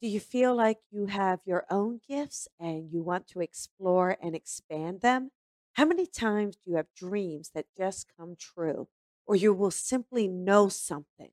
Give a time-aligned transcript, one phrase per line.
[0.00, 4.34] Do you feel like you have your own gifts and you want to explore and
[4.36, 5.32] expand them?
[5.72, 8.86] How many times do you have dreams that just come true,
[9.26, 11.30] or you will simply know something?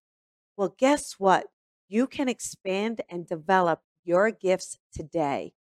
[0.57, 1.47] Well, guess what?
[1.88, 5.54] You can expand and develop your gifts today.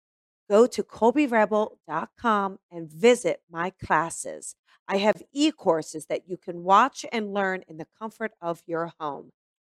[0.49, 4.55] Go to colbyrebel.com and visit my classes.
[4.87, 8.93] I have e courses that you can watch and learn in the comfort of your
[8.99, 9.31] home.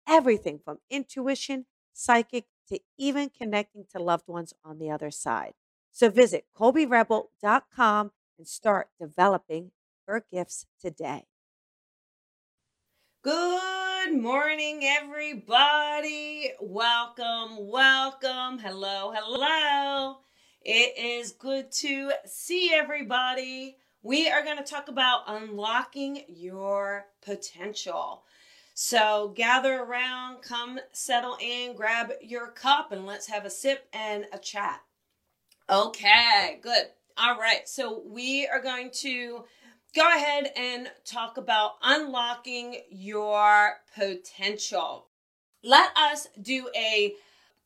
[0.06, 5.54] Everything from intuition, psychic, to even connecting to loved ones on the other side.
[5.90, 9.72] So visit colbyrebel.com and start developing
[10.06, 11.24] your gifts today.
[13.22, 16.52] Good morning, everybody.
[16.60, 18.58] Welcome, welcome.
[18.58, 20.18] Hello, hello.
[20.62, 23.76] It is good to see everybody.
[24.02, 28.22] We are going to talk about unlocking your potential.
[28.80, 34.26] So gather around, come settle in, grab your cup, and let's have a sip and
[34.32, 34.80] a chat.
[35.68, 36.84] Okay, good.
[37.16, 39.44] All right, so we are going to
[39.96, 45.08] go ahead and talk about unlocking your potential.
[45.64, 47.16] Let us do a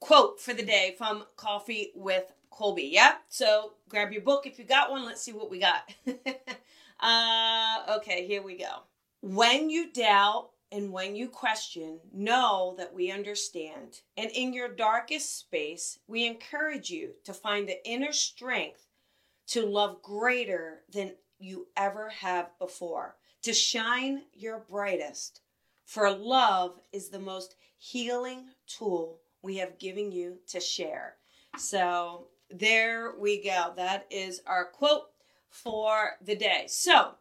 [0.00, 2.88] quote for the day from Coffee with Colby.
[2.90, 5.04] Yeah, so grab your book if you got one.
[5.04, 5.92] Let's see what we got.
[7.00, 8.84] uh, okay, here we go.
[9.20, 14.00] When you doubt, and when you question, know that we understand.
[14.16, 18.86] And in your darkest space, we encourage you to find the inner strength
[19.48, 25.42] to love greater than you ever have before, to shine your brightest.
[25.84, 31.16] For love is the most healing tool we have given you to share.
[31.58, 33.74] So there we go.
[33.76, 35.10] That is our quote
[35.50, 36.64] for the day.
[36.68, 37.16] So,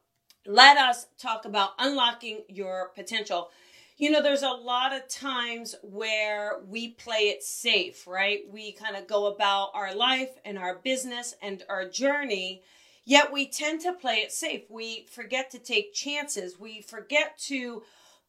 [0.45, 3.50] let us talk about unlocking your potential.
[3.97, 8.42] You know, there's a lot of times where we play it safe, right?
[8.50, 12.64] We kind of go about our life and our business and our journey,
[13.06, 14.64] yet we tend to play it safe.
[14.70, 16.60] We forget to take chances.
[16.60, 17.83] We forget to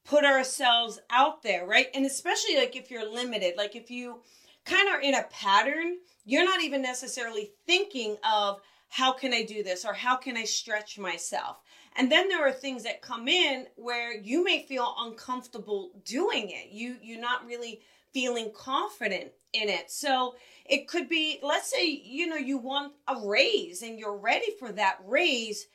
[0.04, 1.86] put ourselves out there, right?
[1.94, 4.20] And especially like if you're limited, like if you
[4.64, 8.60] kind of are in a pattern, you're not even necessarily thinking of
[8.92, 11.62] how can I do this or how can I stretch myself?
[11.96, 16.72] And then there are things that come in where you may feel uncomfortable doing it.
[16.72, 17.80] You you're not really
[18.12, 19.90] feeling confident in it.
[19.90, 20.34] So
[20.66, 24.70] it could be let's say you know you want a raise and you're ready for
[24.72, 25.68] that raise.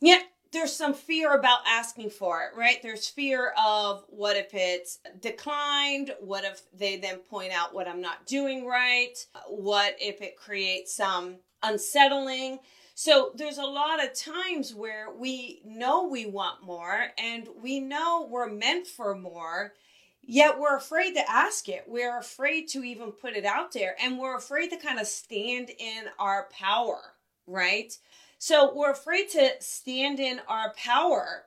[0.00, 2.82] Yet there's some fear about asking for it, right?
[2.82, 6.12] There's fear of what if it's declined?
[6.18, 9.14] What if they then point out what I'm not doing right?
[9.46, 12.58] What if it creates some unsettling?
[12.94, 18.28] So there's a lot of times where we know we want more and we know
[18.30, 19.72] we're meant for more,
[20.20, 21.84] yet we're afraid to ask it.
[21.88, 25.70] We're afraid to even put it out there and we're afraid to kind of stand
[25.70, 27.00] in our power,
[27.46, 27.96] right?
[28.38, 31.44] So we're afraid to stand in our power.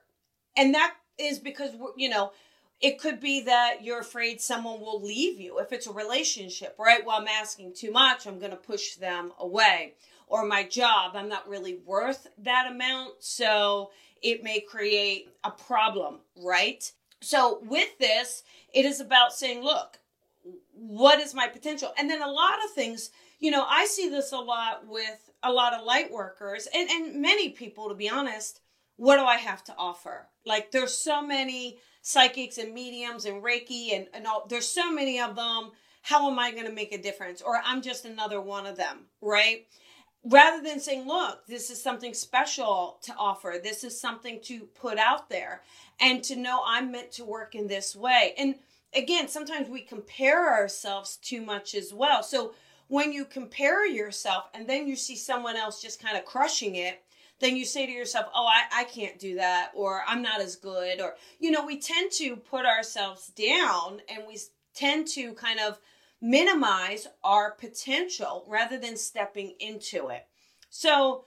[0.56, 2.32] And that is because, we're, you know,
[2.80, 7.04] it could be that you're afraid someone will leave you if it's a relationship, right?
[7.04, 9.94] Well, I'm asking too much, I'm going to push them away
[10.26, 13.14] or my job, I'm not really worth that amount.
[13.20, 13.90] So
[14.22, 16.90] it may create a problem, right?
[17.22, 18.42] So with this,
[18.72, 19.98] it is about saying, look,
[20.74, 21.92] what is my potential?
[21.98, 25.52] And then a lot of things, you know, I see this a lot with a
[25.52, 28.60] lot of light workers and, and many people, to be honest.
[28.96, 30.28] What do I have to offer?
[30.46, 35.20] Like there's so many psychics and mediums and Reiki and, and all there's so many
[35.20, 35.72] of them.
[36.02, 37.42] How am I going to make a difference?
[37.42, 39.66] Or I'm just another one of them, right?
[40.28, 44.98] rather than saying, look, this is something special to offer, this is something to put
[44.98, 45.62] out there,
[46.00, 48.34] and to know I'm meant to work in this way.
[48.36, 48.56] And
[48.94, 52.22] again, sometimes we compare ourselves too much as well.
[52.22, 52.54] So
[52.88, 57.02] when you compare yourself and then you see someone else just kind of crushing it,
[57.40, 60.56] then you say to yourself, oh, I, I can't do that, or I'm not as
[60.56, 64.38] good, or, you know, we tend to put ourselves down and we
[64.74, 65.78] tend to kind of
[66.20, 70.26] minimize our potential rather than stepping into it.
[70.70, 71.24] So,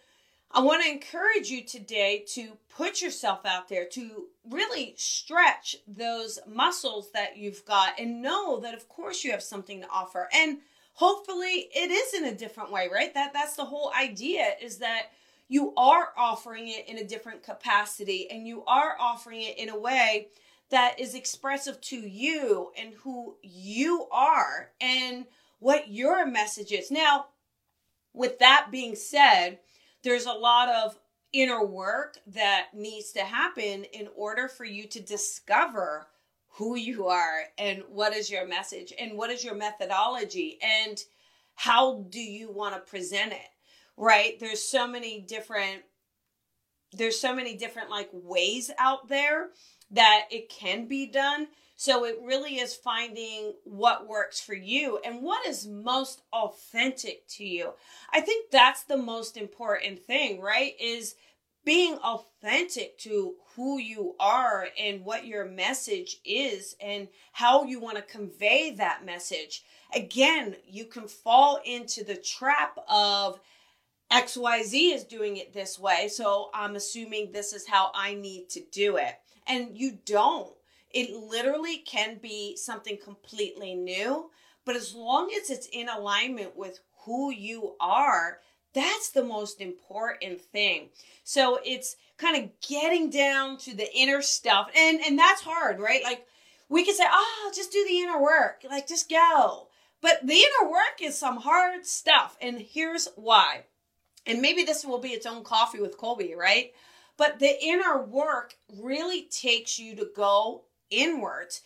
[0.51, 6.39] I want to encourage you today to put yourself out there to really stretch those
[6.47, 10.57] muscles that you've got and know that of course you have something to offer and
[10.93, 15.11] hopefully it is in a different way right that that's the whole idea is that
[15.49, 19.77] you are offering it in a different capacity and you are offering it in a
[19.77, 20.27] way
[20.69, 25.25] that is expressive to you and who you are and
[25.57, 26.91] what your message is.
[26.91, 27.25] Now,
[28.13, 29.57] with that being said,
[30.03, 30.97] there's a lot of
[31.33, 36.07] inner work that needs to happen in order for you to discover
[36.53, 41.03] who you are and what is your message and what is your methodology and
[41.55, 43.49] how do you want to present it
[43.99, 44.39] right?
[44.39, 45.83] There's so many different
[46.91, 49.49] there's so many different like ways out there
[49.91, 51.47] that it can be done.
[51.75, 57.45] So it really is finding what works for you and what is most authentic to
[57.45, 57.73] you.
[58.11, 61.13] I think that's the most important thing right is
[61.63, 67.97] being authentic to who you are and what your message is and how you want
[67.97, 69.63] to convey that message.
[69.93, 73.39] Again, you can fall into the trap of
[74.11, 78.61] XYZ is doing it this way, so I'm assuming this is how I need to
[78.71, 79.15] do it.
[79.47, 80.51] And you don't.
[80.91, 84.31] It literally can be something completely new,
[84.65, 88.39] but as long as it's in alignment with who you are,
[88.73, 90.89] that's the most important thing.
[91.23, 94.69] So it's kind of getting down to the inner stuff.
[94.75, 96.03] And and that's hard, right?
[96.03, 96.25] Like
[96.69, 99.67] we can say, "Oh, just do the inner work." Like just go.
[100.01, 103.65] But the inner work is some hard stuff, and here's why.
[104.25, 106.73] And maybe this will be its own coffee with Colby, right?
[107.17, 111.61] But the inner work really takes you to go inwards.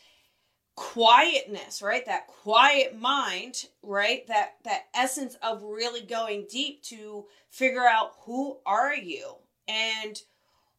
[0.75, 2.03] Quietness right?
[2.07, 4.25] That quiet mind right?
[4.27, 9.35] That that essence of really going deep to figure out who are you
[9.67, 10.19] and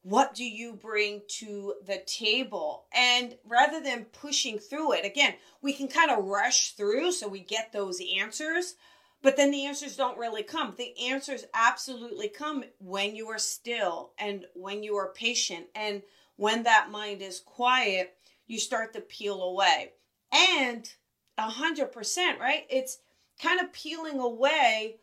[0.03, 2.87] what do you bring to the table?
[2.93, 7.41] And rather than pushing through it again we can kind of rush through so we
[7.41, 8.75] get those answers
[9.25, 14.13] but then the answers don't really come the answers absolutely come when you are still
[14.19, 16.03] and when you are patient and
[16.37, 18.17] when that mind is quiet
[18.47, 19.93] you start to peel away.
[20.33, 20.89] And
[21.39, 22.67] a hundred percent, right?
[22.69, 22.99] It's
[23.41, 24.97] kind of peeling away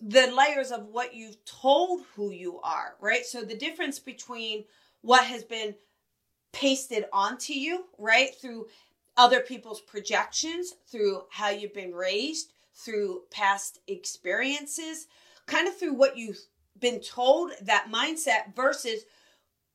[0.00, 3.24] the layers of what you've told who you are, right?
[3.24, 4.64] So the difference between
[5.02, 5.74] what has been
[6.52, 8.68] pasted onto you, right, through
[9.16, 12.52] other people's projections, through how you've been raised,
[12.84, 15.06] through past experiences,
[15.46, 16.38] kind of through what you've
[16.78, 19.02] been told, that mindset versus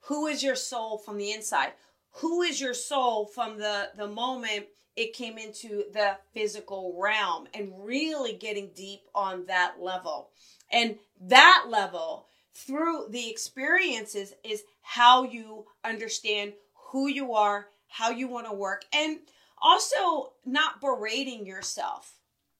[0.01, 1.73] who is your soul from the inside?
[2.19, 7.73] Who is your soul from the the moment it came into the physical realm and
[7.83, 10.29] really getting deep on that level?
[10.71, 16.53] And that level through the experiences is how you understand
[16.91, 19.19] who you are how you want to work and
[19.61, 22.19] also not berating yourself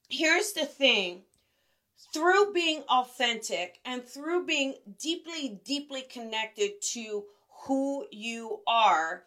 [0.09, 1.23] here's the thing.
[2.13, 7.25] Through being authentic and through being deeply deeply connected to
[7.65, 9.23] who you are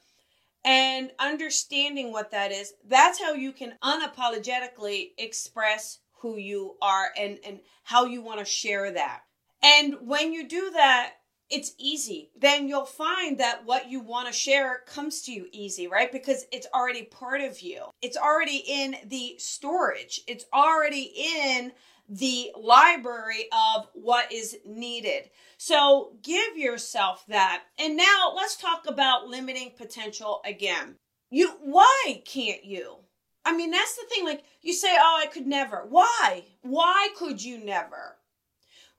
[0.64, 7.38] and understanding what that is that's how you can unapologetically express who you are and
[7.44, 9.22] and how you want to share that.
[9.62, 11.14] And when you do that
[11.50, 15.86] it's easy then you'll find that what you want to share comes to you easy
[15.86, 21.72] right because it's already part of you it's already in the storage it's already in
[22.08, 25.28] the library of what is needed.
[25.58, 27.64] So give yourself that.
[27.78, 30.96] And now let's talk about limiting potential again.
[31.30, 32.96] You why can't you?
[33.44, 36.44] I mean, that's the thing like you say, "Oh, I could never." Why?
[36.62, 38.16] Why could you never?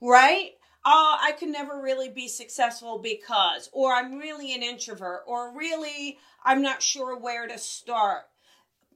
[0.01, 0.51] Right?
[0.85, 6.17] Oh, I could never really be successful because or I'm really an introvert or really
[6.43, 8.23] I'm not sure where to start.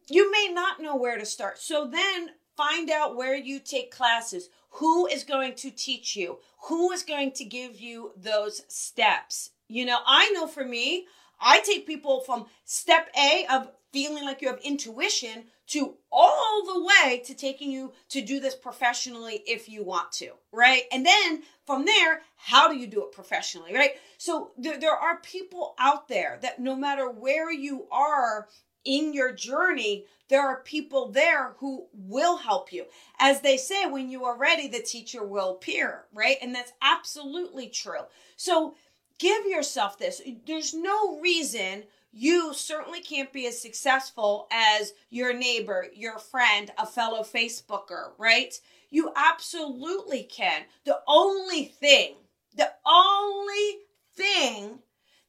[0.08, 1.60] You may not know where to start.
[1.60, 4.50] So then Find out where you take classes.
[4.72, 6.40] Who is going to teach you?
[6.66, 9.52] Who is going to give you those steps?
[9.68, 11.08] You know, I know for me,
[11.40, 16.84] I take people from step A of feeling like you have intuition to all the
[16.84, 20.84] way to taking you to do this professionally if you want to, right?
[20.92, 23.92] And then from there, how do you do it professionally, right?
[24.18, 28.48] So there, there are people out there that no matter where you are
[28.84, 32.86] in your journey, there are people there who will help you.
[33.20, 36.38] As they say, when you are ready, the teacher will appear, right?
[36.42, 38.02] And that's absolutely true.
[38.36, 38.76] So
[39.24, 40.22] give yourself this.
[40.46, 46.86] There's no reason you certainly can't be as successful as your neighbor, your friend, a
[46.86, 48.54] fellow Facebooker, right?
[48.92, 50.64] You absolutely can.
[50.86, 52.16] The only thing,
[52.54, 53.78] the only
[54.16, 54.80] thing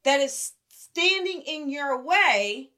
[0.03, 2.71] that is standing in your way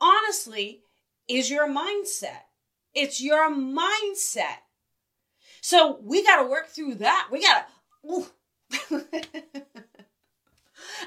[0.00, 0.80] honestly
[1.28, 2.44] is your mindset.
[2.94, 4.56] It's your mindset.
[5.60, 7.28] So we got to work through that.
[7.30, 7.68] We got
[8.06, 8.26] to.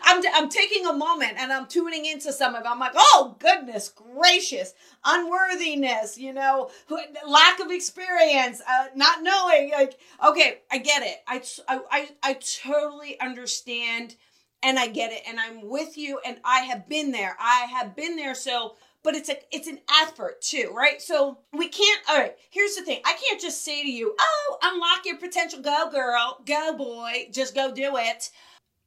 [0.03, 2.67] I'm, I'm taking a moment and I'm tuning into some of it.
[2.67, 4.73] I'm like, oh, goodness gracious,
[5.03, 6.69] unworthiness, you know,
[7.27, 9.71] lack of experience, uh, not knowing.
[9.71, 11.17] Like, okay, I get it.
[11.27, 14.15] I, I, I totally understand
[14.63, 17.37] and I get it and I'm with you and I have been there.
[17.39, 18.35] I have been there.
[18.35, 18.75] So
[19.05, 20.99] but it's a it's an effort too, right?
[20.99, 23.01] So we can't all right, here's the thing.
[23.05, 27.53] I can't just say to you, "Oh, unlock your potential, go girl, go boy, just
[27.53, 28.31] go do it."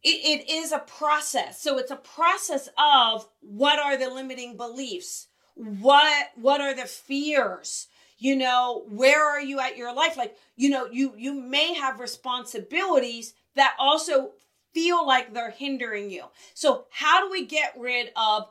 [0.02, 1.60] It, it is a process.
[1.60, 5.28] So it's a process of what are the limiting beliefs?
[5.54, 7.88] What what are the fears?
[8.18, 10.16] You know, where are you at your life?
[10.16, 14.32] Like, you know, you you may have responsibilities that also
[14.72, 16.24] feel like they're hindering you.
[16.54, 18.48] So, how do we get rid of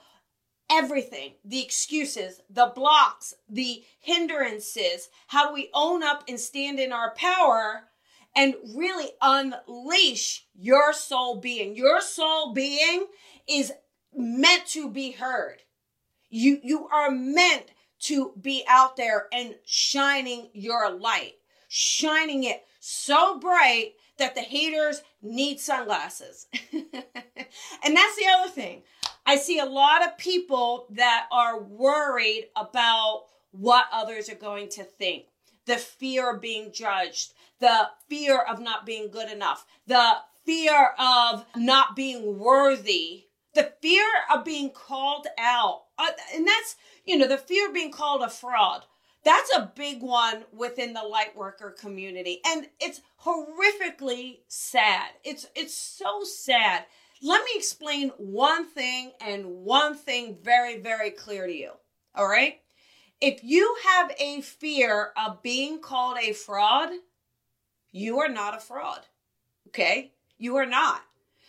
[0.70, 5.10] everything the excuses, the blocks, the hindrances?
[5.28, 7.87] How do we own up and stand in our power
[8.38, 11.76] and really unleash your soul being?
[11.76, 13.08] Your soul being
[13.50, 13.74] is
[14.16, 15.58] meant to be heard.
[16.30, 21.34] You you are meant to be out there and shining your light,
[21.68, 26.48] shining it so bright that the haters need sunglasses.
[26.74, 28.84] and that's the other thing.
[29.26, 34.84] I see a lot of people that are worried about what others are going to
[34.84, 35.26] think,
[35.68, 40.14] the fear of being judged, the fear of not being good enough, the
[40.46, 45.84] fear of not being worthy, the fear of being called out.
[45.98, 48.86] Uh, and that's, you know, the fear of being called a fraud.
[49.24, 52.40] That's a big one within the light worker community.
[52.46, 55.10] And it's horrifically sad.
[55.26, 56.86] It's it's so sad.
[57.22, 61.72] Let me explain one thing and one thing very very clear to you.
[62.16, 62.62] All right
[63.22, 66.90] if you have a fear of being called a fraud
[67.92, 69.02] you are not a fraud
[69.68, 71.02] okay you are not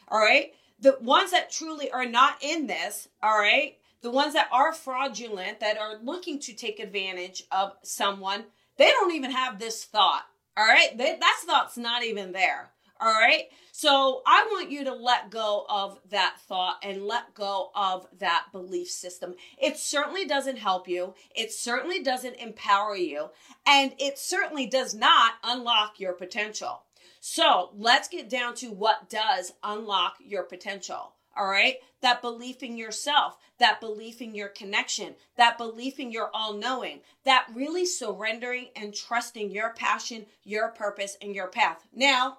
[0.08, 4.48] all right the ones that truly are not in this all right the ones that
[4.52, 8.44] are fraudulent, that are looking to take advantage of someone,
[8.76, 10.24] they don't even have this thought.
[10.56, 10.96] All right.
[10.96, 12.70] They, that thought's not even there.
[13.00, 13.44] All right.
[13.70, 18.46] So I want you to let go of that thought and let go of that
[18.50, 19.34] belief system.
[19.56, 21.14] It certainly doesn't help you.
[21.34, 23.30] It certainly doesn't empower you.
[23.66, 26.82] And it certainly does not unlock your potential.
[27.20, 31.12] So let's get down to what does unlock your potential.
[31.36, 31.76] All right.
[32.00, 37.00] That belief in yourself, that belief in your connection, that belief in your all knowing,
[37.24, 41.86] that really surrendering and trusting your passion, your purpose, and your path.
[41.94, 42.38] Now,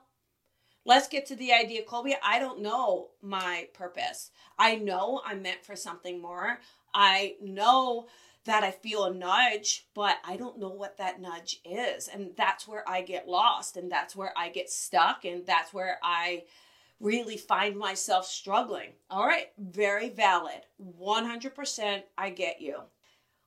[0.85, 2.15] let's get to the idea, Colby.
[2.23, 4.31] I don't know my purpose.
[4.57, 6.59] I know I'm meant for something more.
[6.93, 8.07] I know
[8.45, 12.07] that I feel a nudge, but I don't know what that nudge is.
[12.07, 15.99] And that's where I get lost and that's where I get stuck and that's where
[16.01, 16.43] I
[16.99, 18.89] really find myself struggling.
[19.09, 20.61] All right, very valid.
[20.99, 22.79] 100% I get you.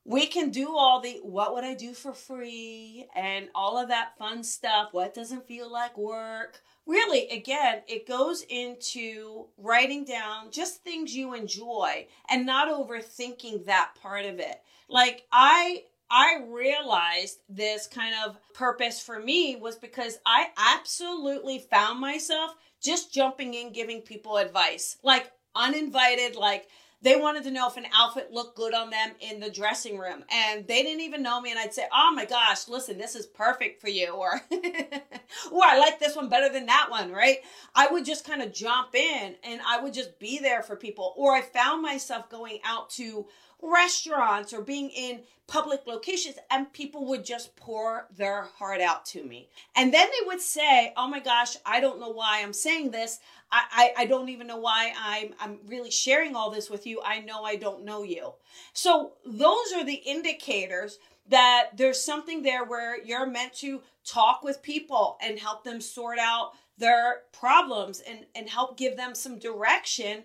[0.05, 4.19] We can do all the what would I do for free and all of that
[4.19, 4.89] fun stuff.
[4.93, 6.61] What doesn't feel like work?
[6.87, 13.93] Really, again, it goes into writing down just things you enjoy and not overthinking that
[14.03, 14.61] part of it.
[14.89, 22.01] Like, I I realized this kind of purpose for me was because I absolutely found
[22.01, 26.69] myself just jumping in, giving people advice, like uninvited, like
[27.03, 30.25] they wanted to know if an outfit looked good on them in the dressing room.
[30.33, 31.51] And they didn't even know me.
[31.51, 34.11] And i'd say oh my gosh listen this is perfect for you.
[34.11, 34.41] Or
[35.53, 37.39] or i like this one better than that one right?
[37.75, 41.15] I would just kind of jump in and i would just be there for people.
[41.17, 43.27] Or i found myself going out to
[43.63, 49.23] restaurants or being in public locations and people would just pour their heart out to
[49.25, 49.49] me.
[49.77, 53.21] And then they would say, Oh my gosh, I don't know why I'm saying this.
[53.51, 57.03] I, I, I, don't even know why I'm I'm really sharing all this with you.
[57.05, 58.33] I know I don't know you.
[58.73, 64.63] So those are the indicators that there's something there where you're meant to talk with
[64.63, 70.25] people and help them sort out their problems and, and help give them some direction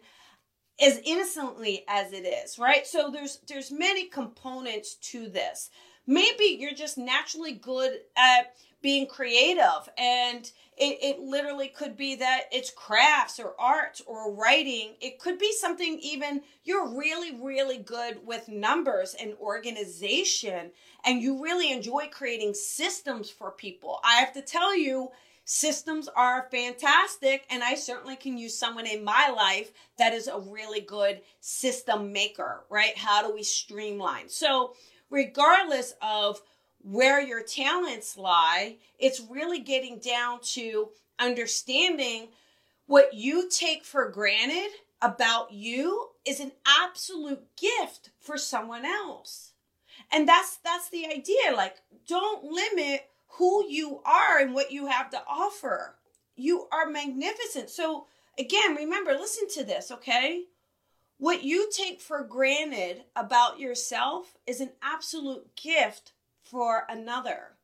[0.81, 2.85] as innocently as it is, right?
[2.85, 5.69] So there's there's many components to this.
[6.05, 12.43] Maybe you're just naturally good at being creative and it, it literally could be that
[12.51, 14.93] it's crafts or art or writing.
[15.01, 20.71] It could be something even you're really, really good with numbers and organization,
[21.03, 23.99] and you really enjoy creating systems for people.
[24.03, 25.09] I have to tell you,
[25.49, 30.41] Systems are fantastic, and I certainly can use someone in my life that is a
[30.41, 32.97] really good system maker, right?
[32.97, 34.27] How do we streamline?
[34.27, 34.73] So,
[35.09, 36.41] regardless of
[36.83, 42.27] where your talents lie, it's really getting down to understanding
[42.85, 46.51] what you take for granted about you is an
[46.83, 49.53] absolute gift for someone else.
[50.11, 51.55] And that's that's the idea.
[51.55, 55.95] Like don't limit who you are and what you have to offer.
[56.35, 57.69] You are magnificent.
[57.69, 58.07] So,
[58.37, 60.45] again, remember, listen to this, okay?
[61.17, 67.55] what you take for granted about yourself is an absolute gift for another.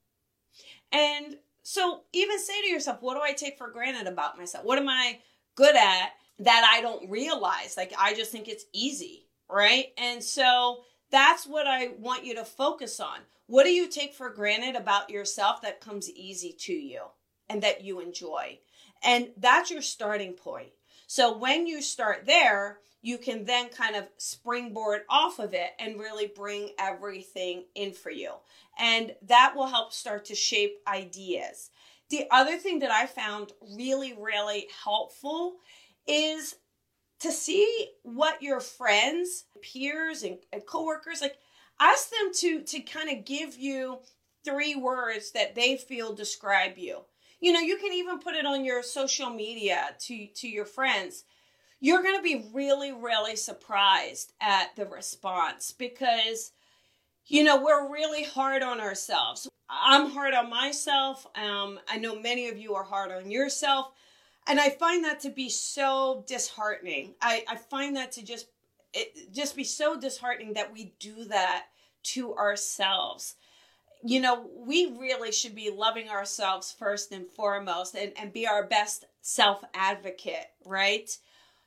[0.91, 4.65] And so even say to yourself, what do I take for granted about myself?
[4.65, 5.19] What am I
[5.55, 7.75] good at that I don't realize?
[7.77, 9.87] Like I just think it's easy, right?
[9.97, 13.19] And so that's what I want you to focus on.
[13.53, 17.01] What do you take for granted about yourself that comes easy to you
[17.47, 18.57] and that you enjoy?
[19.03, 20.69] And that's your starting point.
[21.05, 25.99] So when you start there, you can then kind of springboard off of it and
[25.99, 28.31] really bring everything in for you.
[28.79, 31.69] And that will help start to shape ideas.
[32.09, 35.57] The other thing that I found really, really helpful
[36.07, 36.55] is
[37.19, 41.37] to see what your friends, peers, and, and coworkers like.
[41.79, 43.99] Ask them to to kind of give you
[44.45, 47.01] three words that they feel describe you.
[47.39, 51.23] You know, you can even put it on your social media to to your friends
[51.83, 56.53] you're going to be really, really surprised at the response because,
[57.25, 59.49] you know, we're really hard on ourselves.
[59.69, 61.27] I'm hard on myself.
[61.35, 63.91] Um, I know many of you are hard on yourself.
[64.47, 67.15] And I find that to be so disheartening.
[67.21, 68.47] I, I find that to just
[68.93, 71.65] it just be so disheartening that we do that
[72.03, 73.35] to ourselves
[74.03, 78.67] you know, we really should be loving ourselves first and foremost and, and be our
[78.67, 81.09] best self advocate, right?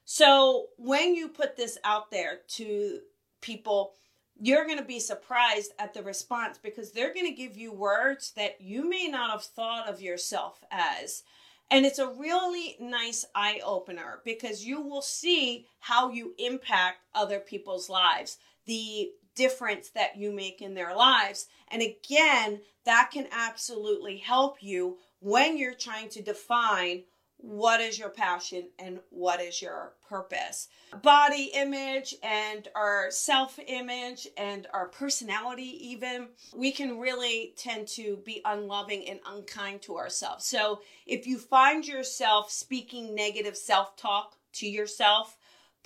[0.04, 3.00] So when you put this out there to
[3.40, 3.94] people,
[4.38, 8.32] you're going to be surprised at the response because they're going to give you words
[8.36, 11.22] that you may not have thought of yourself as.
[11.70, 17.40] And it's a really nice eye opener because you will see how you impact other
[17.40, 21.46] people's lives, the difference that you make in their lives.
[21.68, 27.02] And again, that can absolutely help you when you're trying to define
[27.38, 30.68] what is your passion and what is your purpose?
[31.02, 38.18] Body image and our self image and our personality even we can really tend to
[38.24, 40.46] be unloving and unkind to ourselves.
[40.46, 45.36] So if you find yourself speaking negative self talk to yourself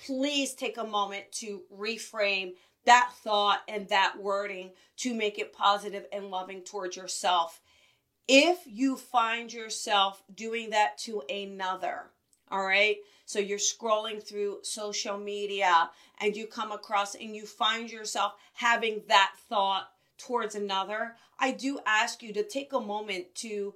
[0.05, 2.53] please take a moment to reframe
[2.85, 7.60] that thought and that wording to make it positive and loving towards yourself
[8.33, 12.03] if you find yourself doing that to another,
[12.49, 12.95] all right?
[13.25, 15.89] So you're scrolling through social media
[16.21, 21.81] and you come across and you find yourself having that thought towards another, I do
[21.85, 23.73] ask you to take a moment to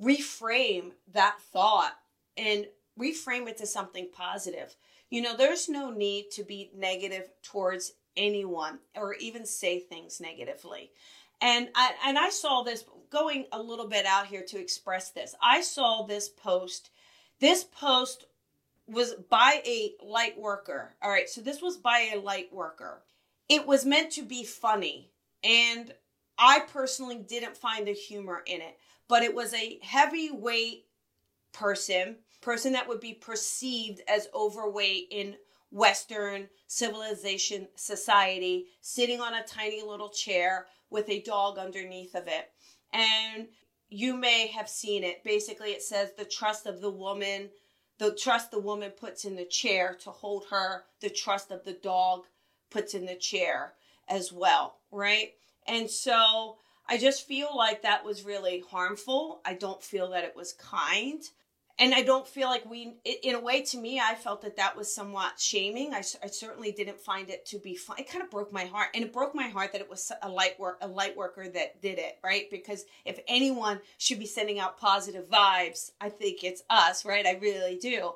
[0.00, 1.96] reframe that thought
[2.36, 4.76] and reframe it to something positive.
[5.10, 10.92] You know, there's no need to be negative towards anyone or even say things negatively.
[11.40, 15.34] And I and I saw this going a little bit out here to express this.
[15.42, 16.90] I saw this post.
[17.40, 18.26] This post
[18.86, 20.94] was by a light worker.
[21.02, 23.02] All right, so this was by a light worker.
[23.48, 25.10] It was meant to be funny,
[25.44, 25.92] and
[26.38, 30.86] I personally didn't find the humor in it, but it was a heavyweight
[31.52, 35.36] person, person that would be perceived as overweight in
[35.70, 42.50] Western civilization society, sitting on a tiny little chair with a dog underneath of it.
[42.92, 43.48] And
[43.88, 45.24] you may have seen it.
[45.24, 47.50] Basically, it says the trust of the woman,
[47.98, 51.72] the trust the woman puts in the chair to hold her, the trust of the
[51.72, 52.24] dog
[52.70, 53.74] puts in the chair
[54.08, 55.32] as well, right?
[55.66, 59.40] And so I just feel like that was really harmful.
[59.44, 61.22] I don't feel that it was kind
[61.78, 64.76] and I don't feel like we, in a way, to me, I felt that that
[64.76, 65.94] was somewhat shaming.
[65.94, 67.98] I, I certainly didn't find it to be fun.
[67.98, 70.28] It kind of broke my heart, and it broke my heart that it was a
[70.28, 72.50] light work, a light worker that did it, right?
[72.50, 77.26] Because if anyone should be sending out positive vibes, I think it's us, right?
[77.26, 78.12] I really do.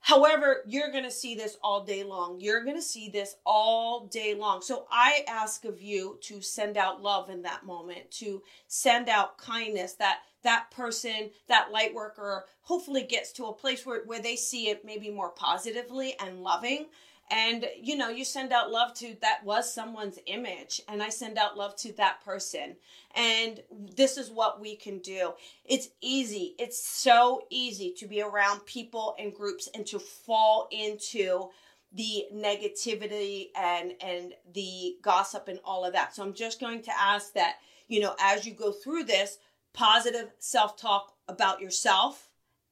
[0.00, 2.40] However, you're going to see this all day long.
[2.40, 4.62] You're going to see this all day long.
[4.62, 9.38] So I ask of you to send out love in that moment, to send out
[9.38, 14.36] kindness that that person, that light worker, hopefully gets to a place where, where they
[14.36, 16.86] see it maybe more positively and loving
[17.30, 21.38] and you know you send out love to that was someone's image and i send
[21.38, 22.76] out love to that person.
[23.14, 23.60] And
[23.96, 25.32] this is what we can do.
[25.64, 26.54] It's easy.
[26.58, 31.48] It's so easy to be around people and groups and to fall into
[31.92, 36.14] the negativity and and the gossip and all of that.
[36.14, 37.56] So i'm just going to ask that
[37.88, 39.38] you know as you go through this
[39.72, 42.28] positive self-talk about yourself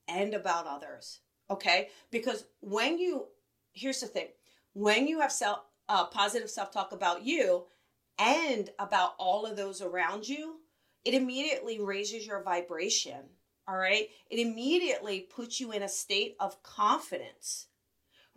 [0.08, 1.88] and about others okay?
[2.10, 3.26] Because when you
[3.72, 4.28] here's the thing
[4.78, 7.64] when you have self uh, positive self-talk about you
[8.18, 10.56] and about all of those around you
[11.04, 13.20] it immediately raises your vibration
[13.66, 17.66] all right it immediately puts you in a state of confidence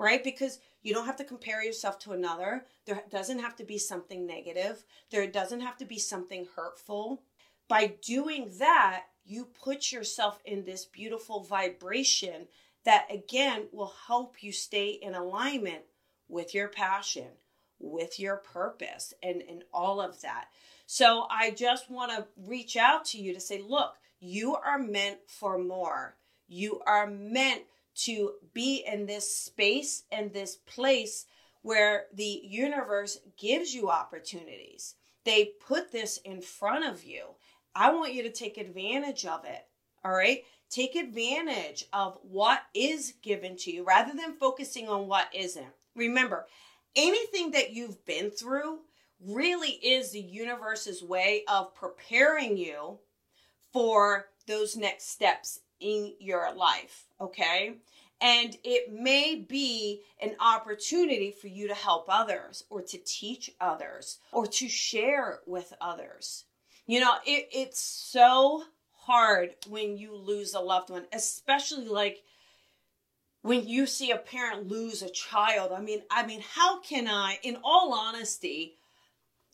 [0.01, 0.23] right?
[0.23, 2.65] Because you don't have to compare yourself to another.
[2.86, 4.84] There doesn't have to be something negative.
[5.12, 7.21] There doesn't have to be something hurtful.
[7.69, 12.47] By doing that, you put yourself in this beautiful vibration
[12.84, 15.84] that again will help you stay in alignment
[16.32, 17.28] with your passion,
[17.80, 20.48] with your purpose, and, and all of that.
[20.88, 25.20] So I just want to reach out to you to say, look, you are meant
[25.28, 26.15] for more.
[26.48, 27.63] You are meant
[27.96, 31.26] to be in this space and this place
[31.62, 34.96] where the universe gives you opportunities.
[35.24, 37.24] They put this in front of you.
[37.76, 39.65] I want you to take advantage of it.
[40.04, 40.44] All right.
[40.70, 45.74] Take advantage of what is given to you rather than focusing on what isn't.
[45.95, 46.47] Remember,
[46.95, 48.80] anything that you've been through
[49.25, 52.97] really is the universe's way of preparing you
[53.71, 57.06] for those next steps in your life.
[57.19, 57.75] Okay.
[58.19, 64.19] And it may be an opportunity for you to help others or to teach others
[64.32, 66.45] or to share with others.
[66.86, 72.23] You know, it, it's so hard when you lose a loved one, especially like
[73.41, 75.71] when you see a parent lose a child.
[75.71, 78.77] I mean, I mean, how can I, in all honesty,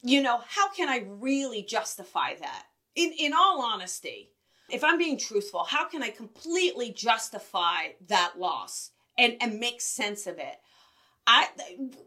[0.03, 2.63] you know, how can I really justify that?
[2.95, 4.31] In in all honesty,
[4.69, 10.27] if I'm being truthful, how can I completely justify that loss and, and make sense
[10.27, 10.59] of it?
[11.25, 11.47] I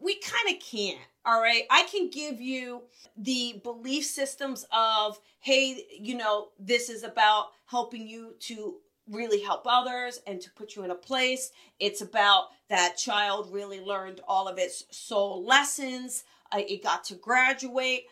[0.00, 0.98] we kind of can't.
[1.26, 1.64] All right.
[1.70, 2.82] I can give you
[3.16, 8.76] the belief systems of, hey, you know, this is about helping you to
[9.11, 11.51] really help others and to put you in a place.
[11.79, 16.25] It's about that child really learned all of its soul lessons.
[16.53, 18.05] Uh, it got to graduate.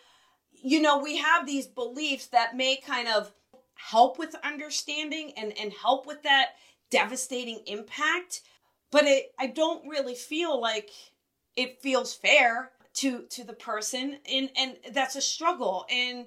[0.51, 3.33] You know, we have these beliefs that may kind of
[3.75, 6.51] help with understanding and, and help with that
[6.91, 8.43] devastating impact.
[8.91, 10.91] But it, I don't really feel like
[11.57, 16.27] it feels fair to to the person and and that's a struggle and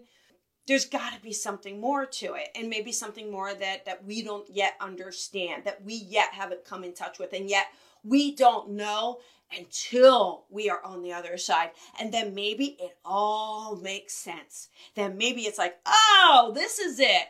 [0.67, 4.21] there's got to be something more to it and maybe something more that that we
[4.21, 7.67] don't yet understand that we yet haven't come in touch with and yet
[8.04, 9.19] we don't know
[9.58, 11.71] until we are on the other side.
[12.00, 14.69] And then maybe it all makes sense.
[14.95, 17.28] Then maybe it's like, oh, this is it.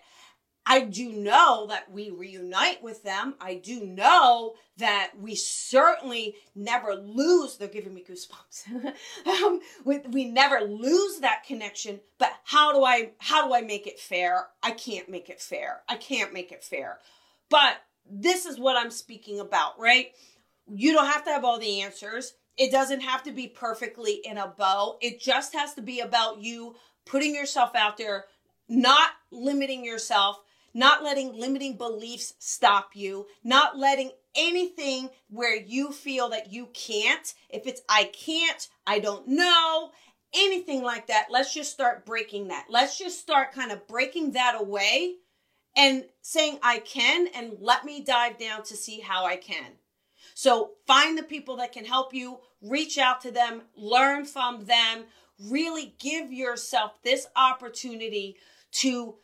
[0.65, 3.33] I do know that we reunite with them.
[3.41, 7.57] I do know that we certainly never lose.
[7.57, 8.93] They're giving me goosebumps.
[9.43, 11.99] um, we, we never lose that connection.
[12.19, 14.47] But how do I how do I make it fair?
[14.61, 15.81] I can't make it fair.
[15.89, 16.99] I can't make it fair.
[17.49, 17.77] But
[18.09, 20.11] this is what I'm speaking about, right?
[20.67, 22.33] You don't have to have all the answers.
[22.55, 24.97] It doesn't have to be perfectly in a bow.
[25.01, 28.25] It just has to be about you putting yourself out there,
[28.69, 30.39] not limiting yourself
[30.73, 37.33] not letting limiting beliefs stop you, not letting anything where you feel that you can't.
[37.49, 39.91] If it's I can't, I don't know,
[40.33, 42.67] anything like that, let's just start breaking that.
[42.69, 45.15] Let's just start kind of breaking that away
[45.75, 49.73] and saying I can and let me dive down to see how I can.
[50.33, 55.05] So find the people that can help you, reach out to them, learn from them,
[55.49, 58.37] really give yourself this opportunity
[58.71, 59.15] to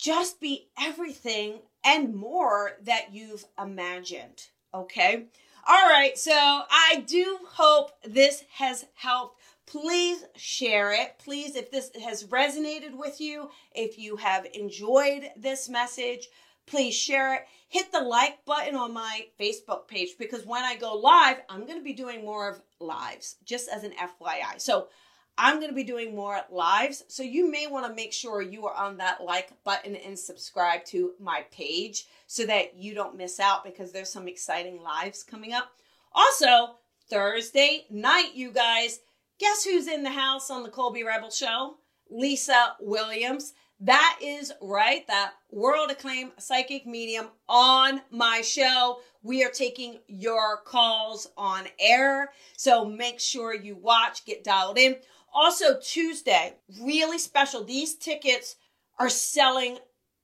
[0.00, 4.46] just be everything and more that you've imagined.
[4.74, 5.26] Okay.
[5.66, 6.16] All right.
[6.16, 9.40] So I do hope this has helped.
[9.66, 11.16] Please share it.
[11.22, 16.28] Please, if this has resonated with you, if you have enjoyed this message,
[16.66, 17.42] please share it.
[17.68, 21.78] Hit the like button on my Facebook page because when I go live, I'm going
[21.78, 24.60] to be doing more of lives, just as an FYI.
[24.60, 24.88] So
[25.38, 27.04] I'm going to be doing more lives.
[27.08, 30.84] So you may want to make sure you are on that like button and subscribe
[30.86, 35.52] to my page so that you don't miss out because there's some exciting lives coming
[35.52, 35.70] up.
[36.12, 36.76] Also,
[37.08, 39.00] Thursday night, you guys,
[39.38, 41.76] guess who's in the house on the Colby Rebel Show?
[42.10, 43.54] Lisa Williams.
[43.82, 48.98] That is right, that world acclaimed psychic medium on my show.
[49.22, 52.32] We are taking your calls on air.
[52.58, 54.96] So make sure you watch, get dialed in.
[55.32, 57.64] Also, Tuesday, really special.
[57.64, 58.56] These tickets
[58.98, 59.78] are selling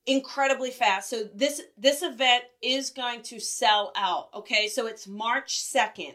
[0.06, 1.10] incredibly fast.
[1.10, 4.28] So this this event is going to sell out.
[4.34, 6.14] Okay, so it's March 2nd.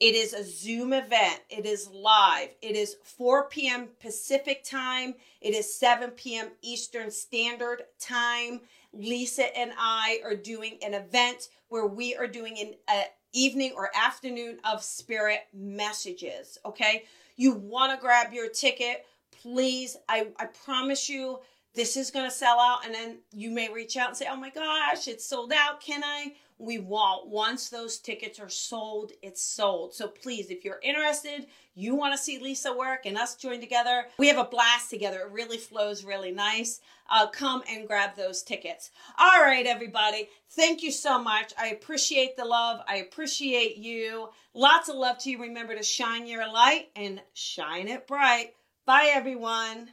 [0.00, 1.40] It is a Zoom event.
[1.48, 2.48] It is live.
[2.60, 3.88] It is 4 p.m.
[4.00, 5.14] Pacific time.
[5.40, 6.48] It is 7 p.m.
[6.60, 8.62] Eastern Standard Time.
[8.92, 13.90] Lisa and I are doing an event where we are doing an uh, evening or
[13.94, 16.58] afternoon of spirit messages.
[16.66, 17.04] Okay,
[17.36, 21.38] you want to grab your ticket, please, I, I promise you,
[21.74, 22.84] this is going to sell out.
[22.84, 25.80] And then you may reach out and say, oh my gosh, it's sold out.
[25.80, 26.34] Can I?
[26.62, 27.26] We won't.
[27.26, 29.94] Once those tickets are sold, it's sold.
[29.94, 34.06] So please, if you're interested, you want to see Lisa work and us join together,
[34.16, 35.22] we have a blast together.
[35.22, 36.80] It really flows really nice.
[37.10, 38.92] Uh, come and grab those tickets.
[39.18, 40.28] All right, everybody.
[40.50, 41.52] Thank you so much.
[41.58, 42.80] I appreciate the love.
[42.86, 44.28] I appreciate you.
[44.54, 45.40] Lots of love to you.
[45.40, 48.54] Remember to shine your light and shine it bright.
[48.86, 49.90] Bye, everyone.